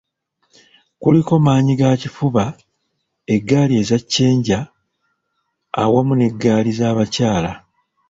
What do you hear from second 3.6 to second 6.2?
eza "ccenja" awamu